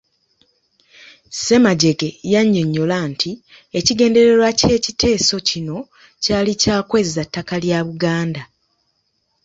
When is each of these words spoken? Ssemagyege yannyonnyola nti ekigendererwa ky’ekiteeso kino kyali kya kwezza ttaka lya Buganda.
Ssemagyege 1.33 2.09
yannyonnyola 2.33 2.97
nti 3.11 3.31
ekigendererwa 3.79 4.49
ky’ekiteeso 4.59 5.35
kino 5.47 5.77
kyali 6.23 6.53
kya 6.61 6.77
kwezza 6.89 7.21
ttaka 7.27 7.55
lya 7.63 7.79
Buganda. 7.87 8.43